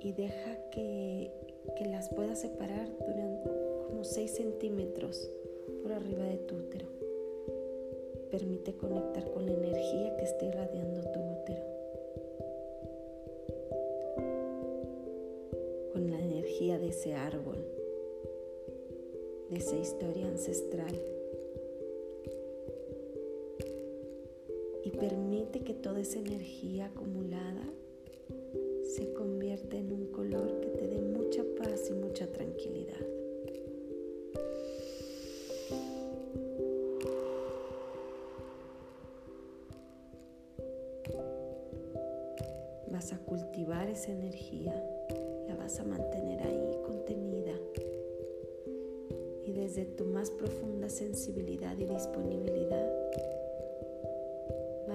y 0.00 0.12
deja 0.12 0.56
que, 0.70 1.30
las 1.90 2.08
puedas 2.08 2.40
separar 2.40 2.88
durante 3.06 3.50
como 3.86 4.02
6 4.02 4.30
centímetros 4.30 5.30
por 5.82 5.92
arriba 5.92 6.24
de 6.24 6.38
tu 6.38 6.54
útero. 6.54 6.86
Permite 8.30 8.74
conectar 8.78 9.30
con 9.30 9.44
la 9.44 9.52
energía 9.52 10.16
que 10.16 10.24
está 10.24 10.46
irradiando 10.46 11.02
tu 11.02 11.20
útero. 11.20 11.62
Con 15.92 16.10
la 16.10 16.20
energía 16.20 16.78
de 16.78 16.88
ese 16.88 17.14
árbol, 17.14 17.58
de 19.50 19.56
esa 19.58 19.76
historia 19.76 20.28
ancestral. 20.28 20.98
Permite 24.94 25.60
que 25.60 25.74
toda 25.74 26.00
esa 26.00 26.18
energía 26.18 26.86
acumulada 26.86 27.62
se 28.84 29.12
convierta 29.12 29.76
en 29.76 29.92
un 29.92 30.06
color 30.06 30.60
que 30.60 30.68
te 30.68 30.86
dé 30.86 31.00
mucha 31.00 31.42
paz 31.58 31.90
y 31.90 31.94
mucha 31.94 32.30
tranquilidad. 32.30 33.00
Vas 42.90 43.12
a 43.12 43.18
cultivar 43.18 43.88
esa 43.88 44.12
energía, 44.12 44.72
la 45.48 45.56
vas 45.56 45.80
a 45.80 45.84
mantener 45.84 46.40
ahí 46.42 46.78
contenida 46.86 47.54
y 49.44 49.52
desde 49.52 49.84
tu 49.84 50.04
más 50.04 50.30
profunda 50.30 50.88
sensibilidad 50.88 51.76
y 51.78 51.86
disponibilidad 51.86 52.93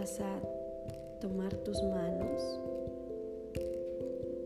vas 0.10 0.22
a 0.22 1.20
tomar 1.22 1.56
tus 1.58 1.84
manos 1.84 2.60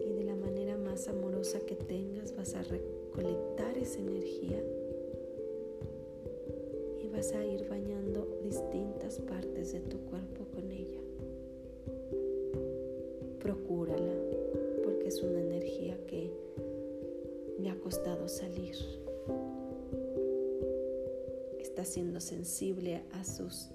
y 0.06 0.12
de 0.12 0.24
la 0.26 0.36
manera 0.36 0.76
más 0.78 1.08
amorosa 1.08 1.60
que 1.62 1.76
tengas 1.76 2.36
vas 2.36 2.54
a 2.56 2.64
recolectar 2.64 3.78
esa 3.78 4.00
energía 4.00 4.62
y 7.02 7.08
vas 7.08 7.32
a 7.34 7.46
ir 7.46 7.66
bañando 7.70 8.28
distintas 8.44 9.20
partes 9.20 9.72
de 9.72 9.80
tu 9.80 10.00
cuerpo 10.00 10.44
con 10.54 10.70
ella. 10.70 11.00
Procúrala 13.40 14.16
porque 14.84 15.08
es 15.08 15.22
una 15.24 15.40
energía 15.40 15.98
que 16.08 16.30
me 17.60 17.70
ha 17.70 17.80
costado 17.80 18.28
salir. 18.28 18.76
Está 21.60 21.86
siendo 21.86 22.20
sensible 22.20 23.04
a 23.14 23.24
sus 23.24 23.70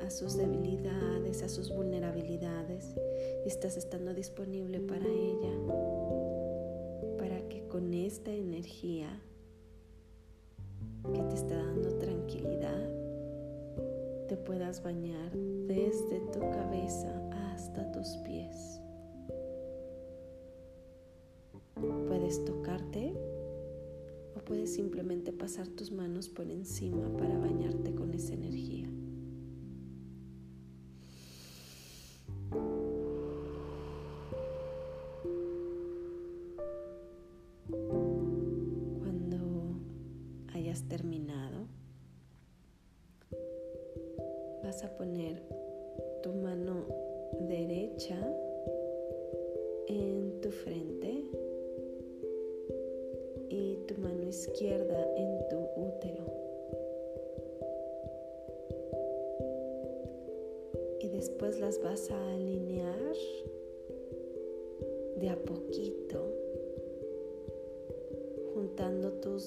a 0.00 0.10
sus 0.10 0.36
debilidades, 0.36 1.42
a 1.42 1.48
sus 1.48 1.72
vulnerabilidades. 1.72 2.94
Estás 3.46 3.76
estando 3.76 4.14
disponible 4.14 4.80
para 4.80 5.06
ella, 5.06 5.52
para 7.18 7.48
que 7.48 7.66
con 7.68 7.92
esta 7.94 8.32
energía 8.32 9.08
que 11.12 11.22
te 11.22 11.34
está 11.34 11.56
dando 11.56 11.96
tranquilidad, 11.98 12.88
te 14.28 14.36
puedas 14.36 14.82
bañar 14.82 15.32
desde 15.32 16.20
tu 16.32 16.40
cabeza 16.40 17.12
hasta 17.52 17.90
tus 17.92 18.08
pies. 18.24 18.80
Puedes 22.06 22.44
tocarte 22.44 23.14
o 24.36 24.40
puedes 24.40 24.74
simplemente 24.74 25.32
pasar 25.32 25.68
tus 25.68 25.90
manos 25.90 26.28
por 26.28 26.50
encima 26.50 27.08
para 27.16 27.38
bañarte 27.38 27.94
con 27.94 28.12
esa 28.12 28.34
energía. 28.34 28.89
terminado, 40.88 41.66
vas 44.62 44.84
a 44.84 44.96
poner 44.96 45.42
tu 46.22 46.32
mano 46.32 46.86
derecha 47.48 48.18
en 49.88 50.40
tu 50.40 50.50
frente 50.50 51.24
y 53.48 53.76
tu 53.86 54.00
mano 54.00 54.28
izquierda 54.28 55.06
en 55.16 55.48
tu 55.48 55.58
útero. 55.76 56.24
Y 61.00 61.08
después 61.08 61.58
las 61.58 61.82
vas 61.82 62.10
a 62.10 62.32
alinear 62.32 63.16
de 65.16 65.28
a 65.28 65.36
poquito 65.36 66.29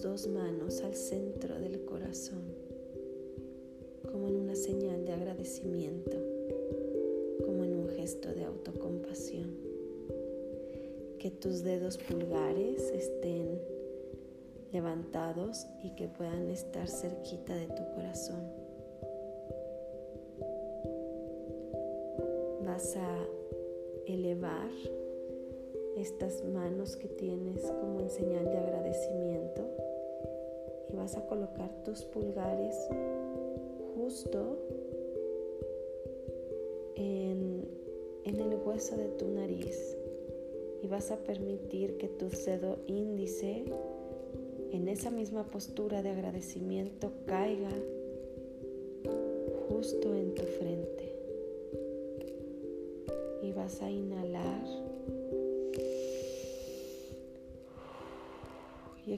dos 0.04 0.28
manos 0.28 0.82
al 0.82 0.96
centro 0.96 1.58
del 1.58 1.86
corazón, 1.86 2.44
como 4.12 4.28
en 4.28 4.36
una 4.36 4.54
señal 4.54 5.06
de 5.06 5.14
agradecimiento, 5.14 6.18
como 7.46 7.64
en 7.64 7.74
un 7.74 7.88
gesto 7.88 8.34
de 8.34 8.44
autocompasión. 8.44 9.56
Que 11.20 11.32
tus 11.32 11.64
dedos 11.64 11.98
pulgares 11.98 12.92
estén 12.92 13.62
levantados 14.74 15.68
y 15.82 15.96
que 15.96 16.10
puedan 16.10 16.50
estar 16.50 16.90
cerquita 16.90 17.56
de 17.56 17.68
tu 17.68 17.96
corazón. 17.96 18.44
Vas 22.66 22.98
a 22.98 23.26
elevar 24.06 24.70
estas 25.96 26.44
manos 26.44 26.98
que 26.98 27.08
tienes 27.08 27.62
como 27.62 28.02
en 28.02 28.10
señal 28.10 28.44
de 28.44 28.58
agradecimiento 28.58 29.93
vas 31.04 31.18
a 31.18 31.26
colocar 31.26 31.70
tus 31.84 32.04
pulgares 32.04 32.78
justo 33.94 34.58
en, 36.96 37.68
en 38.24 38.40
el 38.40 38.56
hueso 38.56 38.96
de 38.96 39.10
tu 39.10 39.28
nariz 39.28 39.98
y 40.82 40.88
vas 40.88 41.12
a 41.12 41.18
permitir 41.18 41.98
que 41.98 42.08
tu 42.08 42.30
dedo 42.30 42.78
índice 42.88 43.66
en 44.72 44.88
esa 44.88 45.12
misma 45.12 45.44
postura 45.44 46.02
de 46.02 46.12
agradecimiento 46.12 47.12
caiga 47.26 47.74
justo 49.68 50.16
en 50.16 50.34
tu 50.34 50.44
frente. 50.44 51.16
Y 53.42 53.52
vas 53.52 53.82
a 53.82 53.92
inhalar 53.92 54.64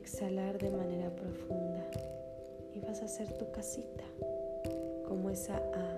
exhalar 0.06 0.58
de 0.60 0.70
manera 0.70 1.10
profunda. 1.10 1.90
Y 2.74 2.80
vas 2.80 3.02
a 3.02 3.06
hacer 3.06 3.38
tu 3.38 3.52
casita 3.52 4.04
como 5.08 5.30
esa 5.30 5.58
A 5.58 5.98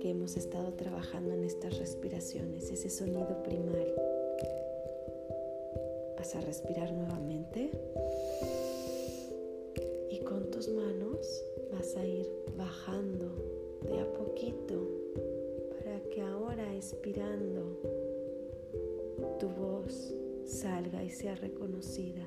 que 0.00 0.10
hemos 0.10 0.36
estado 0.36 0.72
trabajando 0.72 1.32
en 1.32 1.44
estas 1.44 1.78
respiraciones, 1.78 2.70
ese 2.70 2.90
sonido 2.90 3.42
primario 3.42 4.16
a 6.34 6.40
respirar 6.40 6.92
nuevamente 6.92 7.70
y 10.10 10.18
con 10.20 10.50
tus 10.50 10.68
manos 10.68 11.44
vas 11.70 11.94
a 11.96 12.04
ir 12.04 12.28
bajando 12.56 13.26
de 13.82 14.00
a 14.00 14.12
poquito 14.12 14.88
para 15.70 16.00
que 16.10 16.20
ahora 16.22 16.74
expirando 16.74 17.78
tu 19.38 19.48
voz 19.50 20.12
salga 20.46 21.02
y 21.02 21.10
sea 21.10 21.34
reconocida, 21.34 22.24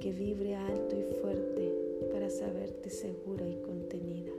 que 0.00 0.12
vibre 0.12 0.56
alto 0.56 0.96
y 0.96 1.02
fuerte 1.20 1.72
para 2.12 2.28
saberte 2.30 2.90
segura 2.90 3.48
y 3.48 3.56
contenida 3.62 4.32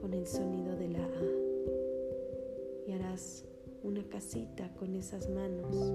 con 0.00 0.12
el 0.12 0.26
sonido 0.26 0.76
de 0.76 0.88
la 0.88 1.04
A. 1.04 2.86
Y 2.86 2.92
harás 2.92 3.44
una 3.82 4.02
casita 4.08 4.70
con 4.78 4.94
esas 4.94 5.30
manos 5.30 5.92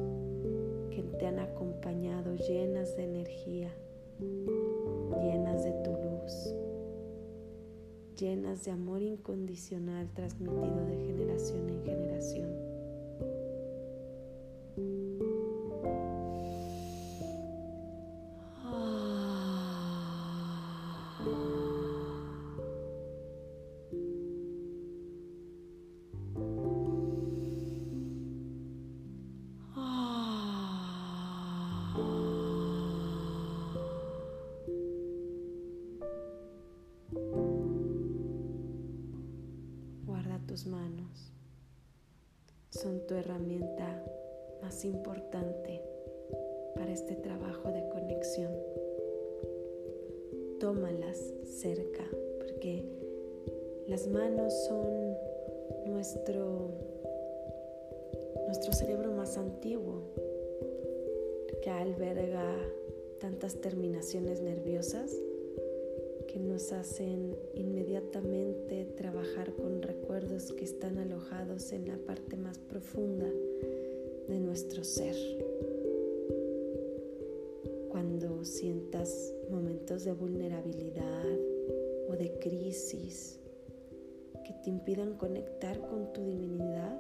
que 0.89 1.04
te 1.19 1.28
han 1.28 1.38
acompañado 1.38 2.36
llenas 2.36 2.95
de 2.97 3.04
energía, 3.04 3.71
llenas 4.19 5.63
de 5.63 5.71
tu 5.84 5.91
luz, 5.91 6.56
llenas 8.17 8.65
de 8.65 8.71
amor 8.71 9.04
incondicional 9.04 10.10
transmitido 10.15 10.86
de 10.88 10.97
generación 11.06 11.69
en 11.69 11.84
generación. 11.84 12.68
Son 42.81 43.01
tu 43.01 43.13
herramienta 43.15 44.01
más 44.61 44.85
importante 44.85 45.81
para 46.75 46.93
este 46.93 47.15
trabajo 47.15 47.73
de 47.73 47.89
conexión. 47.89 48.53
Tómalas 50.61 51.17
cerca 51.43 52.05
porque 52.37 52.85
las 53.87 54.07
manos 54.07 54.53
son 54.67 55.13
nuestro, 55.87 56.69
nuestro 58.45 58.71
cerebro 58.71 59.11
más 59.11 59.37
antiguo 59.37 60.03
que 61.61 61.69
alberga 61.69 62.55
tantas 63.19 63.59
terminaciones 63.59 64.41
nerviosas 64.41 65.13
nos 66.39 66.71
hacen 66.71 67.36
inmediatamente 67.54 68.86
trabajar 68.97 69.54
con 69.56 69.82
recuerdos 69.82 70.54
que 70.54 70.63
están 70.63 70.97
alojados 70.97 71.71
en 71.71 71.88
la 71.88 71.97
parte 71.97 72.38
más 72.38 72.58
profunda 72.58 73.28
de 74.28 74.39
nuestro 74.39 74.84
ser. 74.84 75.15
Cuando 77.89 78.43
sientas 78.45 79.34
momentos 79.49 80.06
de 80.06 80.13
vulnerabilidad 80.13 81.25
o 82.08 82.13
de 82.13 82.32
crisis 82.39 83.39
que 84.45 84.54
te 84.63 84.69
impidan 84.69 85.17
conectar 85.17 85.80
con 85.82 86.13
tu 86.13 86.23
divinidad, 86.23 86.99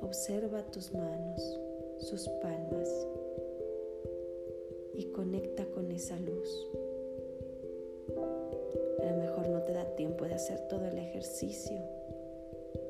observa 0.00 0.62
tus 0.70 0.92
manos, 0.92 1.60
sus 1.98 2.28
palmas 2.40 2.88
y 4.94 5.04
conecta 5.12 5.64
con 5.66 5.90
esa 5.90 6.18
luz. 6.18 6.81
No 9.48 9.60
te 9.62 9.72
da 9.72 9.84
tiempo 9.96 10.24
de 10.24 10.34
hacer 10.34 10.60
todo 10.68 10.84
el 10.86 10.96
ejercicio, 10.98 11.76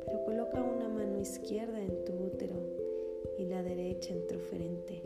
pero 0.04 0.24
coloca 0.24 0.62
una 0.62 0.88
mano 0.88 1.18
izquierda 1.18 1.80
en 1.80 2.04
tu 2.04 2.12
útero 2.12 2.56
y 3.38 3.46
la 3.46 3.62
derecha 3.62 4.12
en 4.12 4.26
tu 4.26 4.38
frente. 4.38 5.02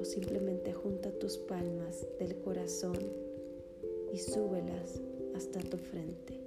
O 0.00 0.04
simplemente 0.04 0.72
junta 0.72 1.10
tus 1.10 1.36
palmas 1.36 2.06
del 2.18 2.36
corazón 2.38 2.96
y 4.12 4.18
súbelas 4.18 5.00
hasta 5.34 5.60
tu 5.60 5.76
frente. 5.76 6.38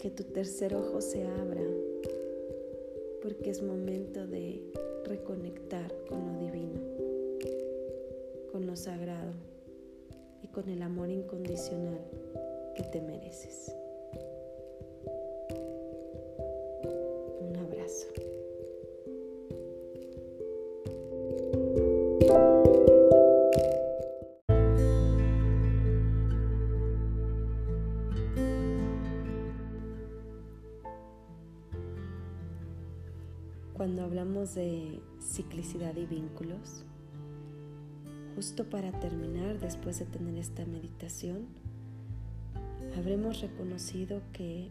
Que 0.00 0.10
tu 0.10 0.24
tercer 0.24 0.74
ojo 0.74 1.00
se 1.00 1.22
abra 1.24 1.64
porque 3.22 3.50
es 3.50 3.62
momento 3.62 4.26
de 4.26 4.62
reconectar 5.04 5.94
con 6.08 6.32
lo 6.32 6.40
divino, 6.40 6.80
con 8.50 8.66
lo 8.66 8.74
sagrado 8.74 9.55
con 10.56 10.70
el 10.70 10.80
amor 10.80 11.10
incondicional 11.10 12.00
que 12.74 12.82
te 12.84 13.02
mereces. 13.02 13.70
Un 17.40 17.56
abrazo. 17.58 18.06
Cuando 33.74 34.04
hablamos 34.04 34.54
de 34.54 35.02
ciclicidad 35.20 35.94
y 35.96 36.06
vínculos, 36.06 36.86
justo 38.36 38.64
para 38.68 38.92
terminar, 38.92 39.58
después 39.58 39.98
de 39.98 40.04
tener 40.04 40.36
esta 40.36 40.66
meditación, 40.66 41.46
habremos 42.98 43.40
reconocido 43.40 44.20
que 44.34 44.68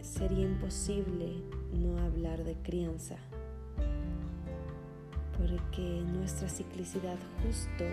sería 0.00 0.44
imposible 0.44 1.42
no 1.72 1.98
hablar 1.98 2.44
de 2.44 2.54
crianza, 2.62 3.16
porque 5.36 5.82
nuestra 6.12 6.48
ciclicidad 6.48 7.18
justo 7.44 7.84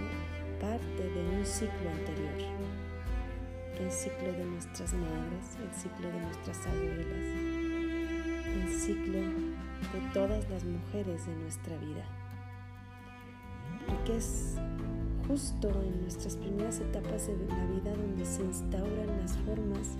parte 0.62 1.10
de 1.10 1.38
un 1.38 1.44
ciclo 1.44 1.90
anterior, 1.90 2.38
el 3.80 3.92
ciclo 3.92 4.32
de 4.32 4.46
nuestras 4.46 4.94
madres, 4.94 5.58
el 5.60 5.74
ciclo 5.74 6.08
de 6.08 6.22
nuestras 6.22 6.68
abuelas, 6.68 7.26
el 8.54 8.80
ciclo 8.80 9.20
de 9.20 10.14
todas 10.14 10.48
las 10.52 10.64
mujeres 10.64 11.26
de 11.26 11.36
nuestra 11.36 11.76
vida 11.78 12.25
que 14.06 14.18
es 14.18 14.54
justo 15.28 15.70
en 15.70 16.02
nuestras 16.04 16.36
primeras 16.36 16.80
etapas 16.80 17.26
de 17.26 17.34
la 17.48 17.66
vida 17.66 17.92
donde 17.96 18.24
se 18.24 18.44
instauran 18.44 19.08
las 19.20 19.36
formas 19.38 19.98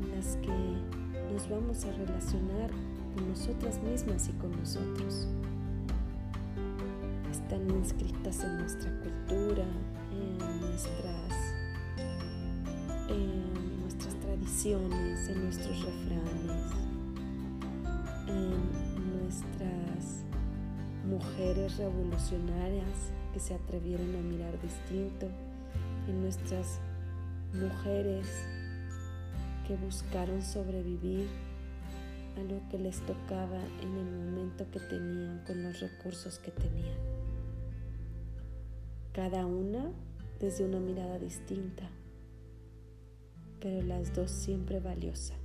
en 0.00 0.14
las 0.14 0.36
que 0.36 1.32
nos 1.32 1.50
vamos 1.50 1.84
a 1.84 1.92
relacionar 1.92 2.70
con 3.14 3.28
nosotras 3.28 3.82
mismas 3.82 4.28
y 4.28 4.32
con 4.34 4.52
nosotros. 4.56 5.26
Están 7.32 7.68
inscritas 7.70 8.44
en 8.44 8.58
nuestra 8.58 8.90
cultura, 9.00 9.66
en 10.12 10.60
nuestras, 10.60 11.54
en 13.08 13.80
nuestras 13.80 14.14
tradiciones, 14.20 15.28
en 15.28 15.42
nuestros 15.42 15.84
refranes, 15.84 16.72
en 18.28 19.20
nuestras 19.20 20.24
mujeres 21.04 21.76
revolucionarias 21.78 23.12
que 23.32 23.40
se 23.40 23.54
atrevieron 23.54 24.14
a 24.14 24.18
mirar 24.18 24.60
distinto, 24.60 25.28
en 26.08 26.22
nuestras 26.22 26.80
mujeres 27.54 28.26
que 29.66 29.76
buscaron 29.76 30.42
sobrevivir 30.42 31.28
a 32.36 32.42
lo 32.42 32.66
que 32.70 32.78
les 32.78 33.00
tocaba 33.00 33.58
en 33.82 33.96
el 33.96 34.04
momento 34.04 34.66
que 34.70 34.80
tenían 34.80 35.42
con 35.46 35.62
los 35.62 35.80
recursos 35.80 36.38
que 36.38 36.50
tenían. 36.50 36.96
Cada 39.12 39.46
una 39.46 39.92
desde 40.40 40.64
una 40.64 40.80
mirada 40.80 41.18
distinta, 41.18 41.88
pero 43.60 43.82
las 43.82 44.14
dos 44.14 44.30
siempre 44.30 44.80
valiosas. 44.80 45.41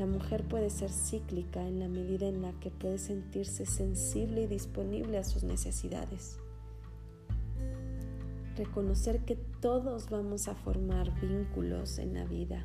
La 0.00 0.06
mujer 0.06 0.44
puede 0.44 0.70
ser 0.70 0.90
cíclica 0.90 1.68
en 1.68 1.78
la 1.78 1.86
medida 1.86 2.26
en 2.26 2.40
la 2.40 2.52
que 2.58 2.70
puede 2.70 2.96
sentirse 2.96 3.66
sensible 3.66 4.44
y 4.44 4.46
disponible 4.46 5.18
a 5.18 5.24
sus 5.24 5.44
necesidades. 5.44 6.38
Reconocer 8.56 9.26
que 9.26 9.36
todos 9.36 10.08
vamos 10.08 10.48
a 10.48 10.54
formar 10.54 11.12
vínculos 11.20 11.98
en 11.98 12.14
la 12.14 12.24
vida, 12.24 12.64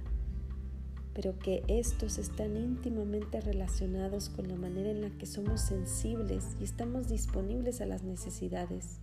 pero 1.13 1.37
que 1.37 1.61
estos 1.67 2.19
están 2.19 2.55
íntimamente 2.55 3.41
relacionados 3.41 4.29
con 4.29 4.47
la 4.47 4.55
manera 4.55 4.89
en 4.89 5.01
la 5.01 5.09
que 5.09 5.25
somos 5.25 5.59
sensibles 5.59 6.55
y 6.61 6.63
estamos 6.63 7.09
disponibles 7.09 7.81
a 7.81 7.85
las 7.85 8.03
necesidades 8.03 9.01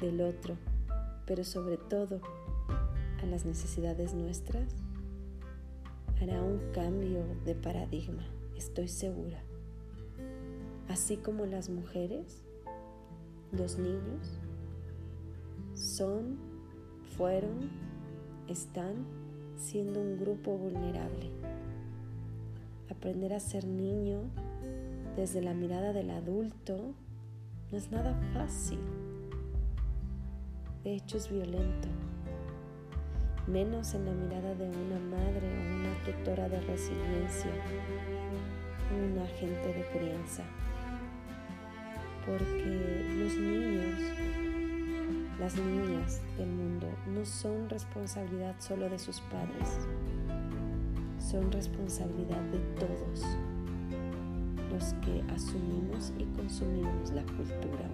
del 0.00 0.22
otro, 0.22 0.56
pero 1.26 1.44
sobre 1.44 1.76
todo 1.76 2.22
a 3.22 3.26
las 3.26 3.44
necesidades 3.44 4.14
nuestras 4.14 4.85
hará 6.20 6.42
un 6.42 6.58
cambio 6.72 7.24
de 7.44 7.54
paradigma, 7.54 8.26
estoy 8.56 8.88
segura. 8.88 9.42
Así 10.88 11.16
como 11.16 11.46
las 11.46 11.68
mujeres, 11.68 12.42
los 13.52 13.78
niños 13.78 14.40
son, 15.74 16.38
fueron, 17.16 17.70
están 18.48 19.04
siendo 19.56 20.00
un 20.00 20.18
grupo 20.18 20.56
vulnerable. 20.56 21.30
Aprender 22.90 23.34
a 23.34 23.40
ser 23.40 23.66
niño 23.66 24.22
desde 25.16 25.42
la 25.42 25.54
mirada 25.54 25.92
del 25.92 26.10
adulto 26.10 26.94
no 27.70 27.78
es 27.78 27.90
nada 27.90 28.14
fácil. 28.32 28.78
De 30.84 30.94
hecho 30.94 31.16
es 31.16 31.28
violento 31.30 31.88
menos 33.46 33.94
en 33.94 34.06
la 34.06 34.12
mirada 34.12 34.54
de 34.54 34.64
una 34.64 34.98
madre 34.98 35.48
o 35.48 35.74
una 35.76 35.94
tutora 36.04 36.48
de 36.48 36.60
resiliencia, 36.62 37.50
un 38.90 39.18
agente 39.18 39.72
de 39.72 39.86
crianza. 39.92 40.42
Porque 42.24 43.04
los 43.16 43.36
niños, 43.36 44.00
las 45.38 45.56
niñas 45.56 46.20
del 46.36 46.48
mundo 46.48 46.88
no 47.06 47.24
son 47.24 47.70
responsabilidad 47.70 48.56
solo 48.58 48.88
de 48.88 48.98
sus 48.98 49.20
padres, 49.20 49.78
son 51.20 51.52
responsabilidad 51.52 52.42
de 52.50 52.58
todos 52.80 53.24
los 54.72 54.94
que 55.04 55.22
asumimos 55.32 56.12
y 56.18 56.24
consumimos 56.36 57.12
la 57.12 57.22
cultura. 57.22 57.88